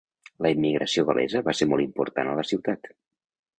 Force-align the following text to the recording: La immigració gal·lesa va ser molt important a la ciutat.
La 0.45 0.51
immigració 0.55 1.03
gal·lesa 1.09 1.43
va 1.49 1.55
ser 1.61 1.69
molt 1.75 1.85
important 1.89 2.35
a 2.35 2.37
la 2.43 2.49
ciutat. 2.55 2.93